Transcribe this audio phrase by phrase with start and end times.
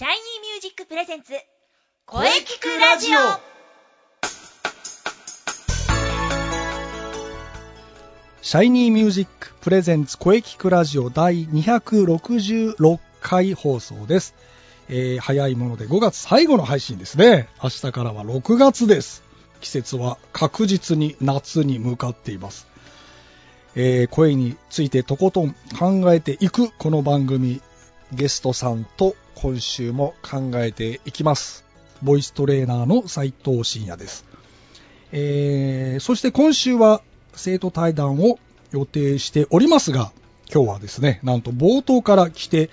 [0.00, 1.34] シャイニーミュージックプレゼンツ
[2.06, 3.18] 声聞くラジオ
[8.40, 14.34] シャイニーミュージックプレゼンツ声聞くラジオ第266回放送です。
[14.88, 17.50] えー早いもので5月最後の配信ですね。
[17.62, 19.22] 明日からは6月です。
[19.60, 22.66] 季節は確実に夏に向かっています。
[23.76, 27.60] えー声についてとことん考えていくこの番組、
[28.12, 31.64] ゲストさんと今週も考えていきます。
[32.02, 34.24] ボイストレーナーの斉藤慎也です。
[35.12, 37.02] えーそして今週は
[37.34, 38.38] 生徒対談を
[38.72, 40.12] 予定しておりますが、
[40.52, 42.70] 今日はですね、なんと冒頭から来て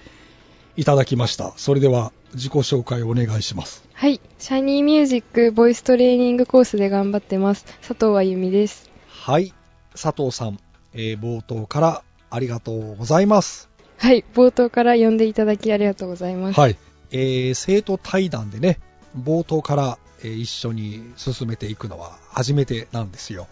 [0.75, 1.53] いただきました。
[1.57, 3.83] それでは自己紹介をお願いします。
[3.93, 4.19] はい。
[4.39, 7.65] シャイニーミュージックボイストレーニングコースで頑張ってます。
[7.87, 8.89] 佐藤あゆみです。
[9.07, 9.53] はい、
[9.91, 10.59] 佐藤さん、
[10.93, 13.69] えー冒頭からありがとうございます。
[13.97, 14.23] はい。
[14.35, 16.59] 冒頭から呼んでいただきありがとうございます。
[16.59, 16.77] はい、
[17.11, 18.79] えー生徒対談でね、
[19.19, 23.47] 冒頭から、えー一緒に進めていくのは初めてなんですよ。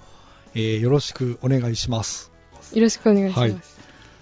[0.54, 2.32] えーよろしくお願いします。
[2.74, 3.40] よろしくお願いします。
[3.42, 3.56] はい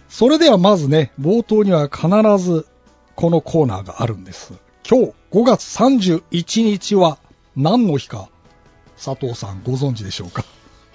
[0.09, 2.07] それではまずね、冒頭には必
[2.37, 2.67] ず
[3.15, 4.53] このコーナーがあるんです。
[4.87, 7.17] 今日5月31日は
[7.55, 8.29] 何の日か
[9.03, 10.45] 佐藤さんご存知でしょうか？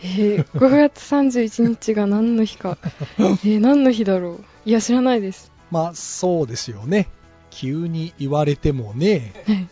[0.03, 2.79] えー、5月31日が何の日か。
[3.19, 4.45] えー、何の日だろう。
[4.65, 5.51] いや、知らないです。
[5.71, 7.09] まあそうですよね。
[7.51, 9.33] 急に言われてもね。
[9.47, 9.69] はい。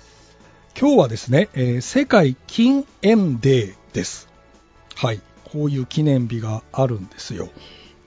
[0.79, 4.29] 今日はですね、えー世界禁煙デーです。
[4.95, 5.21] はい。
[5.45, 7.49] こういう記念日があるんですよ。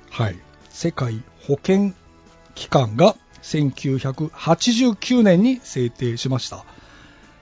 [0.09, 0.37] はい。
[0.69, 1.95] 世界保健
[2.53, 6.65] 機関が1989年に制定しました。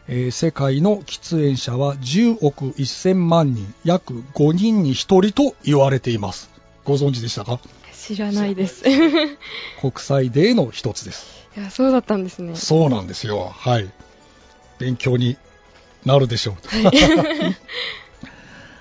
[0.09, 6.49] えー世界の喫煙者は10億1000万人、約5人に1人と言われています。
[6.85, 7.59] ご存知でしたか？
[7.93, 8.87] 知らないです。
[8.87, 8.91] い
[9.81, 11.25] 国際デーの一つです。
[11.57, 12.55] や、そうだったんですね。
[12.55, 13.51] そうなんですよ。
[13.53, 13.89] はい。
[14.79, 15.37] 勉強に
[16.05, 16.55] なるでしょう。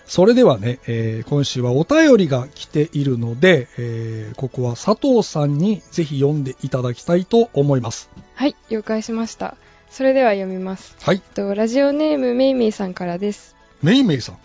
[0.06, 8.08] それではね、えー今週はお便りが来ているので、えーここは佐藤さんにぜひ読んでいただきたいと思います。
[8.34, 8.54] はい。
[8.70, 9.56] 了解しました。
[9.96, 10.94] それでは読みます。
[11.00, 11.20] はい。
[11.20, 13.56] とラジオネームめいめいさんからです。
[13.82, 14.38] めいめいさん。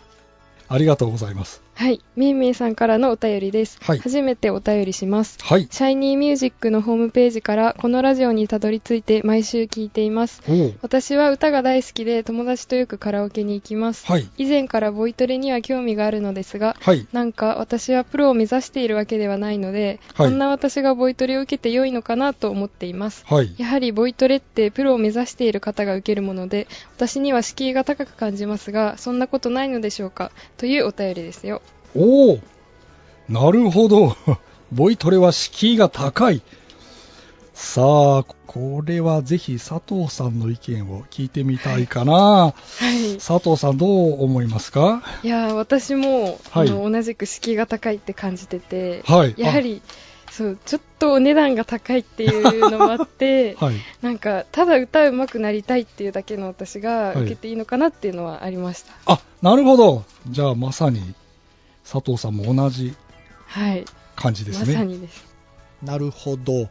[0.70, 1.62] ありがとうございます。
[1.82, 2.00] はい。
[2.16, 3.80] めいめいさんからのお便りです。
[3.82, 5.40] はい初めてお便りします。
[5.42, 5.68] はい。
[5.72, 10.44] シャイニーミュージックのホームページからこのラジオにたどり着いて毎週聞いています。
[10.84, 14.06] 私は歌が大好きで友達とよくカラオケに行きます。
[14.06, 14.30] はい。
[14.38, 17.08] 以前からボイトレには興味があるのですが、はい。
[17.14, 23.26] なんか私はプロを目指しているわけではないので、はいこんな私がボイトレを受けて良いのかなと思っています。
[23.26, 23.56] はい。
[23.58, 30.32] やはりボイトレってプロを目指している方が受けるもので、私には敷居が高く感じますが、そんなことないのでしょうか？
[30.58, 31.64] というお便りですよ。
[31.96, 32.40] おお
[33.30, 34.16] なるほど。
[34.72, 36.42] ボイトレは敷居が高い。
[37.54, 42.14] さあ、これはぜひ佐藤さんの意見を聞いてみたいかな。
[42.14, 43.18] はい。
[43.18, 45.04] 佐藤さんどう思いますか？
[45.24, 49.36] いやー私も、はいあの同じく敷居が高いって感じてて、はい。
[49.38, 49.82] やはり
[50.32, 53.66] そうちょっとお値段が高いっていうのもあってあ。
[53.68, 53.76] はい。
[54.02, 60.04] なんかただ歌うまくなりたいっていうだけの私がはい受けていいのかなっていうのはありましたあ、なるほど。
[60.30, 61.14] じゃあまさに
[61.84, 62.96] 佐藤さんも同じ
[63.48, 64.86] はい、感じですね。
[64.86, 65.26] にです
[65.84, 66.70] なるほど。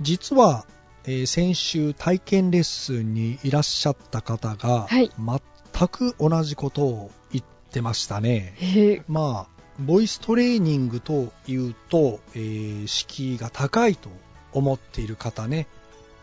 [0.00, 0.66] 実は、
[1.04, 8.54] えー先週体験レッスンにいらっしゃった方が、はい全く同じことを言ってましたね。
[8.60, 14.10] えーまあ、ボイストレーニングというと、えー敷居が高いと
[14.52, 15.66] 思っている方ね、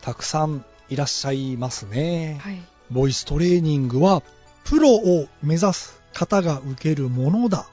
[0.02, 2.38] たくさんいらっしゃいますね。
[2.40, 4.20] はいボイストレーニングは、
[4.64, 7.68] プロを目指す方が受けるものだ。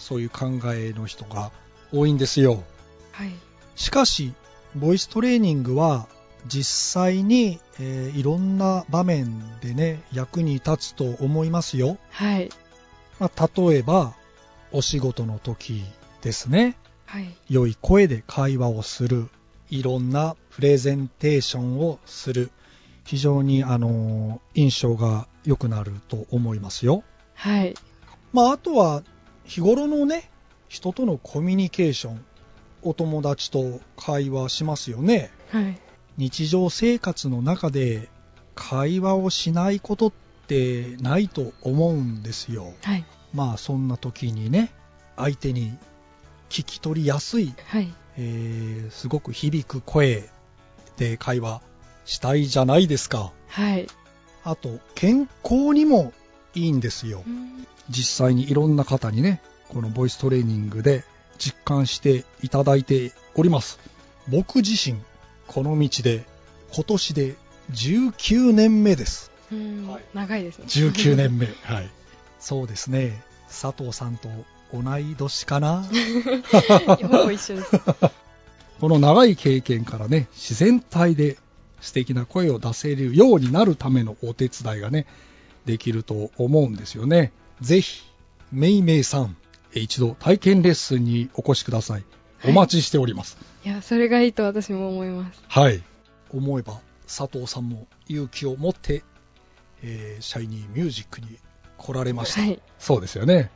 [0.00, 1.52] そういう考えの人が
[1.92, 2.62] 多いんですよ。
[3.12, 3.32] はい
[3.76, 4.34] しかし、
[4.74, 6.06] ボイストレーニングは
[6.46, 11.96] 実際に、えーいろんな場面でね、役に立つと思いますよ。
[12.10, 12.50] はい
[13.18, 14.14] まあ、例えば、
[14.72, 15.82] お仕事の時
[16.22, 16.76] ですね。
[17.06, 19.28] はい良い声で会話をする。
[19.70, 22.50] いろんなプレゼンテーションをする。
[23.04, 27.02] 非常に、あのー印象が良くなると思いますよ。
[27.34, 27.74] はい
[28.32, 29.02] まあ、あとは、
[29.50, 30.30] 日頃のね、
[30.68, 32.24] 人とのコミュニケーション。
[32.82, 35.32] お友達と会話しますよね。
[35.50, 35.76] はい
[36.16, 38.08] 日常生活の中で
[38.54, 40.12] 会話をしないことっ
[40.46, 42.74] てないと思うんですよ。
[42.82, 43.04] はい
[43.34, 44.72] まあそんな時にね、
[45.16, 45.76] 相手に
[46.48, 50.30] 聞き取りやすい、はいえーすごく響く声
[50.96, 51.60] で会話
[52.04, 53.32] したいじゃないですか。
[53.48, 53.88] はい
[54.44, 56.12] あと、健康にも
[56.54, 57.22] いいんですよ。
[57.26, 61.04] うん実際にいろんな方にね、このボイストレーニングで
[61.38, 63.80] 実感していただいております。
[64.28, 64.96] 僕自身、
[65.48, 66.24] この道で
[66.72, 67.34] 今年で
[67.72, 69.30] 19年目です。
[69.50, 70.66] うんはい長いですね。
[70.66, 71.46] 19年目。
[71.62, 71.90] はい。
[72.38, 73.22] そうですね。
[73.48, 74.28] 佐藤さんと
[74.72, 75.84] 同い年かな。
[77.02, 77.70] ほぼ一緒です。
[78.80, 81.38] この長い経験からね、自然体で
[81.80, 85.06] 素敵な声を出せるようになるためのお手伝いがね、
[85.70, 87.32] できると思うんですよね。
[87.60, 88.02] ぜひ、
[88.50, 89.36] めいめいさん、
[89.72, 92.04] 一度体験レッスンにお越しください。
[92.44, 93.38] お待ちしております。
[93.64, 95.40] いや、それがいいと私も思います。
[95.46, 95.82] はい。
[96.32, 99.04] 思えば、佐藤さんも勇気を持って、
[99.82, 101.38] えーシャイニーミュージックに
[101.78, 102.40] 来られました。
[102.40, 102.60] はい。
[102.78, 103.50] そうですよね。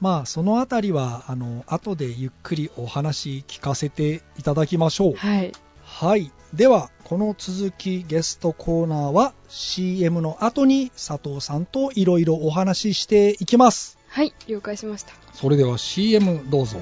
[0.00, 5.14] まあ、そのあたりは、あの、後でゆっくりお話聞かせていただきましょう。
[5.14, 5.52] はい。
[5.96, 6.32] はい。
[6.52, 13.96] では、この続きゲストコーナーは CM の後に佐藤さんといろいろお話ししていきます。
[14.08, 15.12] はい、了解しました。
[15.32, 16.80] それでは CM どうぞ。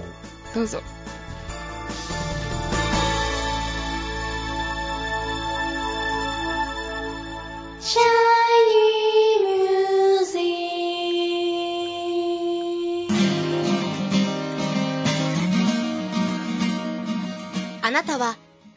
[0.55, 0.81] どうぞ。
[7.81, 8.05] シャイ
[8.71, 10.39] ニーミュージ
[17.69, 18.39] ックあなたは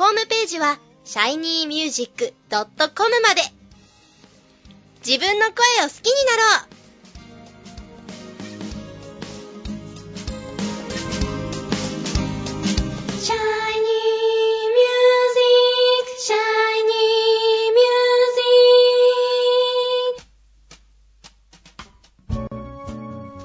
[0.00, 3.42] ホームページは shinymusic.com まで。
[5.06, 6.42] 自分の声を好きになろ
[6.72, 6.79] う。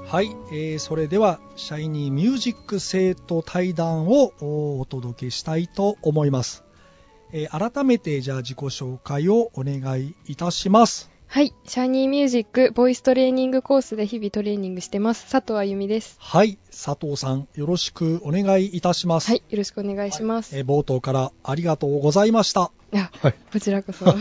[0.08, 6.64] はい、えーそれではシャイニーミュージック生徒対談をおお届けしたいと思います。
[7.34, 11.10] えー改めてじゃあ自己紹介をお願いいたします。
[11.28, 15.30] はい、シャイニーミュージックボイストレーニングコースで日々トレーニングしてます。
[15.30, 16.18] 佐藤あゆみです。
[16.20, 19.30] はい、佐藤さんよろしくお願いいたします。
[19.30, 20.56] はい、よろしくお願いします。
[20.56, 22.72] えー冒頭からありがとうございました。
[22.94, 23.36] いや、はい。
[23.52, 24.06] こちらこそ。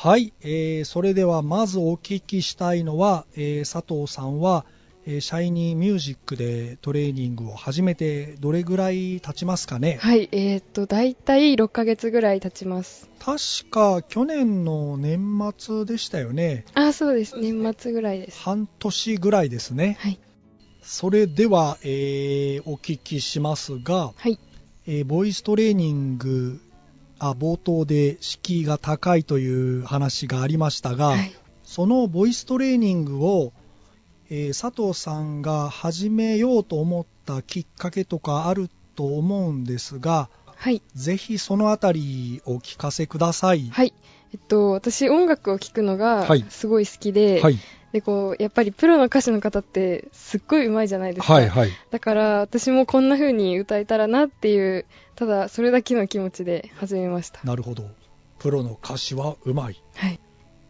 [0.00, 4.64] はい、えーそれではまずお聞きしたいのは、えー佐藤さんは、
[5.06, 13.10] えーシャイニーミュージックでトレーニングを始めてどれぐらい経ちますかね、はい、えーっと、だいたい6ヶ月ぐらい経ちます。
[13.18, 16.64] 確か去年の年末でしたよね。
[16.74, 17.36] あ、そうです。
[17.36, 18.38] 年末ぐらいです。
[18.38, 19.96] 半年ぐらいですね。
[19.98, 20.20] はい。
[20.80, 24.38] それでは、えーお聞きしますが、はい。
[24.86, 26.60] えーボイストレーニング、
[27.18, 31.32] あ冒頭で敷居が高いという話がありましたが、はい。
[31.64, 33.52] そのボイストレーニングを、
[34.30, 40.82] えー佐藤さんが始めようと思ったきっかけとかあると思うんですが、はい。
[40.94, 43.68] ぜひそのあたりお聞かせください。
[43.68, 43.94] はい。
[44.32, 47.58] えっと、私音楽を聴くのがはいすごい好きで、はい。
[47.92, 51.32] で、こう、やっぱりプロの歌手の方ってすっごい上手いじゃないですか。
[51.32, 51.48] はい。
[51.48, 51.70] はい。
[51.90, 57.40] だから私もこんな風に歌えたらなっていう、ただそれだけの気持ちで始めました。
[57.44, 57.88] なるほど。
[58.38, 59.82] プロの歌手はうまい。
[59.94, 60.20] はい。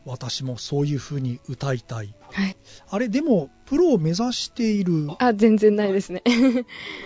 [0.05, 2.15] 私もそういう風に歌いたい。
[2.31, 2.57] はい。
[2.89, 6.23] あれ、でも、プロを目指している、あ、全然ないですね。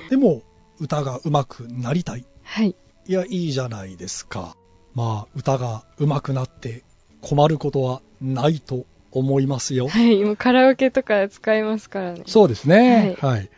[0.08, 0.42] でも、
[0.78, 2.24] 歌が上手くなりたい。
[2.44, 2.76] はい。
[3.08, 4.56] いや、いいじゃないですか。
[4.94, 6.84] まあ、歌が上手くなって
[7.22, 9.88] 困ることはないと思いますよ。
[9.88, 10.24] はい。
[10.24, 12.22] もうカラオケとか使えますからね。
[12.26, 13.16] そうですね。
[13.20, 13.50] ははい。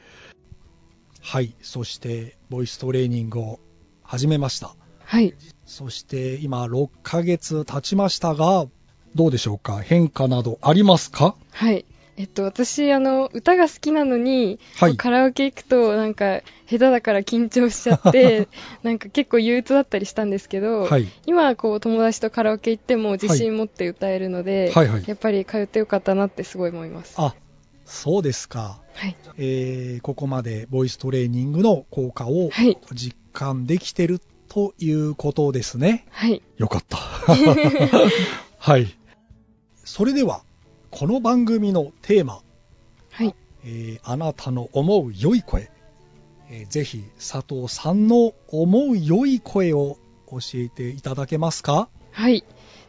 [1.20, 1.54] はい。
[1.62, 3.60] そして、ボイストレーニングを
[4.02, 4.74] 始めました。
[5.04, 5.34] はい。
[5.64, 8.66] そして、今、6ヶ月経ちましたが、
[9.14, 9.78] どうでしょうか？
[9.78, 11.36] 変化などありますか？
[11.52, 11.84] はい。
[12.16, 18.48] えっと、私、あの、歌が好きなのに、はいカラオケ行くと、なんか、下手だから緊張しちゃって、
[18.84, 21.08] なんか結構憂鬱だったりしたんですけど、はい。
[21.26, 27.14] 今はこう、友達とカラオケ行っても自信持って歌えるので、はいはいやっぱり通ってよかったなってすごい思います。
[27.16, 27.34] あ、
[27.84, 28.80] そうですか。
[28.94, 29.16] はい。
[29.36, 36.06] えーここまでボイストレーニングの効果をはい実感できてるということですね。
[36.10, 36.42] はい。
[36.58, 36.96] よかった。
[38.58, 38.86] はい。
[39.84, 40.42] それでは、
[40.96, 42.40] この番組のテーマ、
[43.10, 43.34] はい。
[43.64, 45.68] えーあなたの思う良い声、
[46.48, 49.98] えーぜひ佐藤さんの思う良い声を
[50.30, 51.88] 教えていただけますか？
[52.12, 52.44] はい。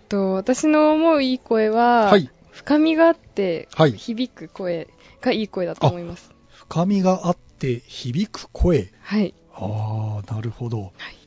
[0.08, 4.88] と、私の思ういい声は、はい深みがあって、はい響く声
[5.22, 6.32] がいい声だと思います。
[6.52, 8.92] 深みがあって響く声。
[9.02, 9.34] はい。
[9.52, 10.84] ああ、なるほど。
[10.84, 11.18] はい。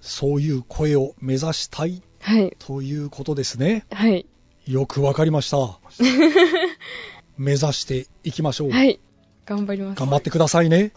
[0.00, 2.56] そういう声を目指したいはい。
[2.58, 3.84] ということですね。
[3.92, 4.24] はい。
[4.66, 5.78] よくわかりました。
[7.36, 8.70] 目指していきましょう。
[8.70, 9.00] はい。
[9.44, 9.98] 頑張ります。
[9.98, 10.92] 頑張ってくださいね。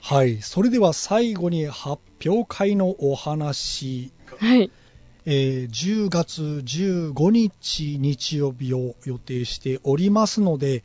[0.00, 0.40] はい。
[0.40, 4.12] それでは最後に発表会のお話。
[4.38, 4.70] はい。
[5.26, 10.82] えー10月15日日曜日を予定しておりますので、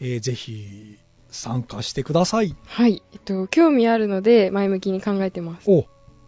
[0.00, 0.98] えーぜひ
[1.30, 2.54] 参加してください。
[2.66, 3.02] はい。
[3.12, 5.70] えっと、興味あるので、前向きに考えてます。
[5.70, 5.86] お、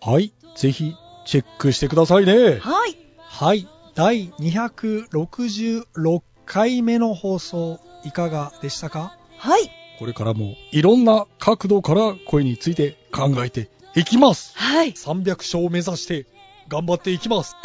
[0.01, 2.59] はい、ぜひチェックしてくださいね。
[2.59, 2.97] はい。
[3.17, 9.17] はい、第266回目の放送いかがでしたか？
[9.37, 9.71] はい。
[9.99, 14.53] これからもいろんな角度から声について考えていきます。
[14.57, 14.91] はい。
[14.91, 16.25] 300勝を目指して
[16.67, 17.55] 頑張っていきます。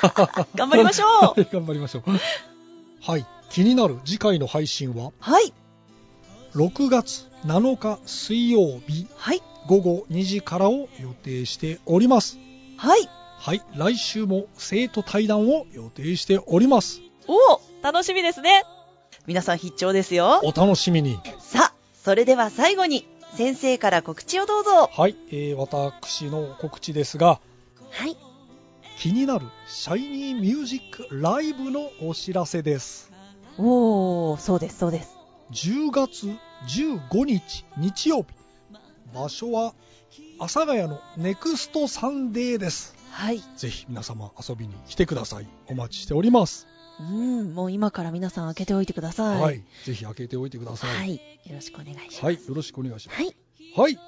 [0.54, 1.08] 頑張りましょう
[1.40, 2.10] はい頑張りましょう。
[3.00, 5.52] はい、気になる次回の配信ははい。
[6.54, 9.42] 6月7日水曜日はい。
[9.66, 12.38] 午後2時からを予定しております。
[12.76, 13.08] はい。
[13.38, 17.00] はい、来週も生徒対談を予定しております。
[17.26, 18.64] おお楽しみですね。
[19.26, 20.40] 皆さん必聴ですよ。
[20.44, 21.18] お楽しみに。
[21.38, 21.63] さあ、
[22.04, 24.90] それでは最後に、先生から告知をどうぞ。
[24.92, 27.40] はい、えー私の告知ですが、
[27.90, 28.14] はい。
[28.98, 33.10] 気になるシャイニーミュージックライブのお知らせです。
[33.56, 35.16] おー、そうです、そうです。
[35.52, 36.26] 10月
[36.68, 38.26] 15日日曜日。
[39.14, 39.74] 場所は
[40.38, 42.94] 阿佐ヶ谷のネクストサンデーです。
[43.12, 43.40] はい。
[43.56, 45.46] ぜひ皆様遊びに来てください。
[45.68, 46.66] お待ちしております。
[47.00, 49.40] うん、もう今から皆さん開けておいてください。
[49.40, 49.62] はい。
[49.84, 50.96] ぜひ開けておいてください。
[50.96, 51.14] はい。
[51.14, 51.20] よ
[51.54, 52.24] ろしくお願いします。
[52.24, 52.34] はい。
[52.34, 53.22] よろしくお願いします。
[53.22, 53.36] はい。
[53.76, 53.98] はい。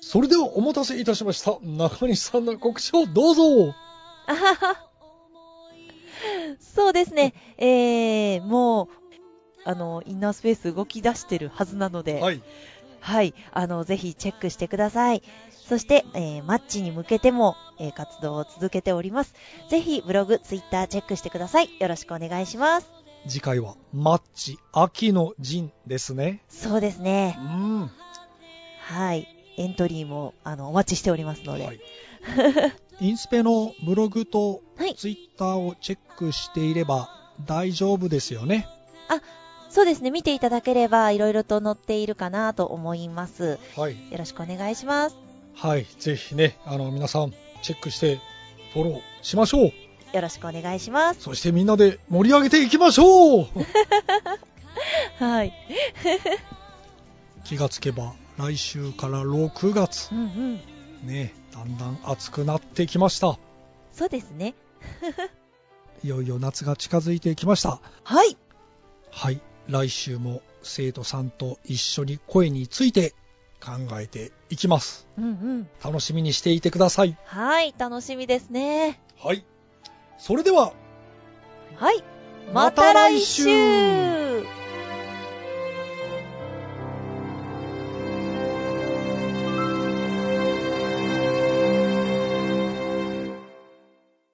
[0.00, 1.58] それではお待たせいたしました。
[1.62, 3.74] 中西さんの告知をどうぞ。
[4.26, 4.86] あはは。
[6.58, 7.34] そうですね。
[7.58, 8.88] えー、もう、
[9.64, 12.42] あの、インナースペース動き出してるはずなので、はい。
[13.00, 13.34] はい。
[13.52, 15.22] あの、ぜひチェックしてください。
[15.68, 19.34] そして、えーマッチに向けても、えー活動を続けております。
[19.68, 21.68] ぜひ、ブログ、ツイッターチェックしてください。
[21.80, 22.90] よろしくお願いします。
[23.26, 26.42] 次回はマッチ秋の陣ですね。
[26.48, 27.42] そうですねう。
[27.42, 27.90] ん。
[28.80, 29.28] はい。
[29.56, 31.66] エントリーも、あの、お待ちしておりますので。
[31.66, 31.80] はい。
[33.00, 37.08] インスペのブログとはいツイッターをチェックしていれば
[37.46, 38.68] 大丈夫ですよね。
[39.70, 40.10] そうですね。
[40.10, 43.58] 見ていただければ、いろいろと載っているかなと思います。
[43.76, 43.92] はい。
[44.10, 45.16] よろしくお願いします。
[45.54, 45.86] はい。
[45.98, 48.20] ぜひね、あの、皆さんチェックして
[48.72, 49.72] フォローしましょう。
[50.12, 51.20] よろしくお願いします。
[51.20, 53.48] そしてみんなで盛り上げていきましょう
[55.24, 55.52] はい。
[57.44, 60.14] 気がつけば来週から6月う。
[60.16, 60.60] んうん。
[61.06, 63.38] ね、だんだん暑くなってきました。
[63.92, 64.54] そうですね。
[66.02, 67.80] いよいよ夏が近づいてきました。
[68.02, 68.36] はい。
[69.10, 69.40] はい。
[69.68, 73.14] 来週も生徒さんと一緒に声について
[73.60, 75.06] 考えていきます。
[75.18, 75.68] うんうん。
[75.84, 77.16] 楽しみにしていてください。
[77.24, 77.74] はい。
[77.78, 79.00] 楽しみですね。
[79.18, 79.44] はい。
[80.18, 80.72] それでは、
[81.76, 82.02] はい。
[82.52, 84.59] また来週また来週